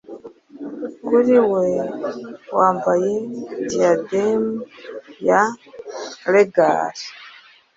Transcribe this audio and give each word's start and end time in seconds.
Kuri 1.07 1.35
we 1.51 1.65
wambaye 2.57 3.13
Diadem 3.69 4.43
ya 5.27 5.41
Regal, 6.33 6.95